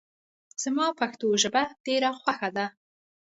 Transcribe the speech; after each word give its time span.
زما 0.63 0.87
پښتو 0.99 1.27
ژبه 1.43 1.63
ډېره 1.85 2.09
خوښه 2.19 2.49
ده 2.57 2.65